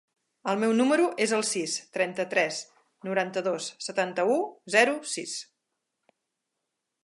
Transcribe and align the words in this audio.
El 0.51 0.61
meu 0.61 0.71
número 0.77 1.03
es 1.25 1.33
el 1.39 1.43
sis, 1.49 1.75
trenta-tres, 1.97 2.63
noranta-dos, 3.09 3.69
setanta-u, 3.91 4.41
zero, 4.79 4.99
sis. 5.15 5.39